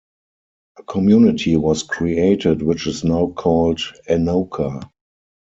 A 0.79 0.83
community 0.83 1.55
was 1.57 1.83
created 1.83 2.63
which 2.63 2.87
is 2.87 3.03
now 3.03 3.27
called 3.27 3.81
Anoka. 4.09 4.89